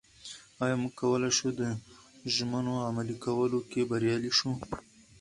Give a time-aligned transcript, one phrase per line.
[0.63, 1.61] ایا موږ کولای شو د
[2.35, 4.49] ژمنو عملي کولو کې بریالي شو؟